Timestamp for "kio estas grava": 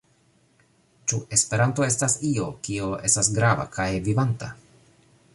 2.67-3.67